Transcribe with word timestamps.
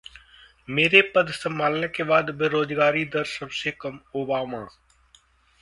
मेरे 0.67 1.01
पद 1.15 1.27
संभालने 1.31 1.87
के 1.87 2.03
बाद 2.03 2.29
बेरोजगारी 2.35 3.05
दर 3.13 3.23
सबसे 3.33 3.71
कम: 3.81 3.99
ओबामा 4.15 4.67